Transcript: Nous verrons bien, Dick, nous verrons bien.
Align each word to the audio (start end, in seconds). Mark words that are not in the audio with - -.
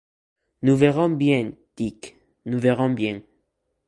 Nous 0.63 0.75
verrons 0.75 1.09
bien, 1.11 1.51
Dick, 1.77 2.15
nous 2.47 2.57
verrons 2.59 2.89
bien. 2.89 3.21